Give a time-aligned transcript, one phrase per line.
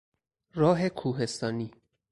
[0.53, 1.71] راه کوهستانی